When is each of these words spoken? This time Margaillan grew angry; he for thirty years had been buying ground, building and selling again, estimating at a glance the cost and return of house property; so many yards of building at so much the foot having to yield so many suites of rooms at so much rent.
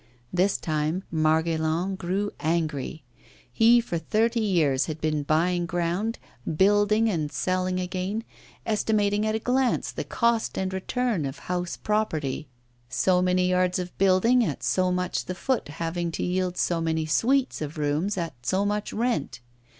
This 0.33 0.57
time 0.57 1.03
Margaillan 1.13 1.95
grew 1.95 2.31
angry; 2.39 3.03
he 3.53 3.79
for 3.79 3.99
thirty 3.99 4.39
years 4.39 4.87
had 4.87 4.99
been 4.99 5.21
buying 5.21 5.67
ground, 5.67 6.17
building 6.57 7.07
and 7.07 7.31
selling 7.31 7.79
again, 7.79 8.23
estimating 8.65 9.27
at 9.27 9.35
a 9.35 9.37
glance 9.37 9.91
the 9.91 10.03
cost 10.03 10.57
and 10.57 10.73
return 10.73 11.23
of 11.23 11.37
house 11.37 11.77
property; 11.77 12.47
so 12.89 13.21
many 13.21 13.47
yards 13.49 13.77
of 13.77 13.95
building 13.99 14.43
at 14.43 14.63
so 14.63 14.91
much 14.91 15.25
the 15.25 15.35
foot 15.35 15.67
having 15.67 16.11
to 16.13 16.23
yield 16.23 16.57
so 16.57 16.81
many 16.81 17.05
suites 17.05 17.61
of 17.61 17.77
rooms 17.77 18.17
at 18.17 18.33
so 18.43 18.65
much 18.65 18.91
rent. 18.91 19.39